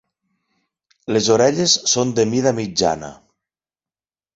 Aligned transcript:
Les 1.17 1.29
orelles 1.37 1.77
són 1.95 2.17
de 2.21 2.29
mida 2.33 2.59
mitjana. 2.65 3.15